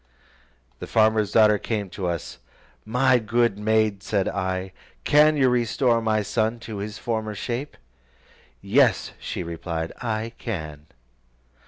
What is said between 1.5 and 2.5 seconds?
then came to us: